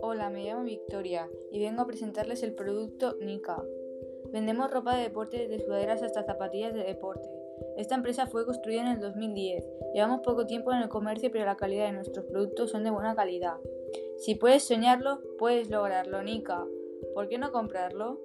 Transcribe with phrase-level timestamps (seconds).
[0.00, 3.62] Hola, me llamo Victoria y vengo a presentarles el producto Nika.
[4.32, 7.28] Vendemos ropa de deporte desde sudaderas hasta zapatillas de deporte.
[7.76, 9.64] Esta empresa fue construida en el 2010.
[9.94, 13.16] Llevamos poco tiempo en el comercio, pero la calidad de nuestros productos son de buena
[13.16, 13.56] calidad.
[14.18, 16.64] Si puedes soñarlo, puedes lograrlo, Nika.
[17.14, 18.20] ¿Por qué no comprarlo?